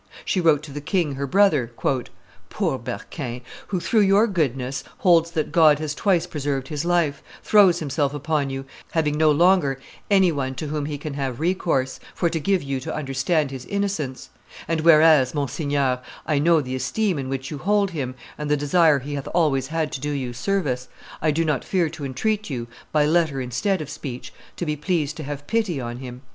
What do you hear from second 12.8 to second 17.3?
understand his innocence; and whereas, Monseigneur, I know the esteem in